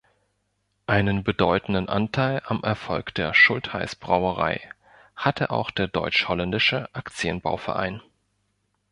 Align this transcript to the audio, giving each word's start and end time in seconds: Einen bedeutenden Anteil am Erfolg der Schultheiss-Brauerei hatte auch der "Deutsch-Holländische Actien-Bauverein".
Einen 0.87 1.23
bedeutenden 1.23 1.87
Anteil 1.87 2.41
am 2.47 2.63
Erfolg 2.63 3.13
der 3.13 3.35
Schultheiss-Brauerei 3.35 4.67
hatte 5.15 5.51
auch 5.51 5.69
der 5.69 5.85
"Deutsch-Holländische 5.87 6.89
Actien-Bauverein". 6.91 8.01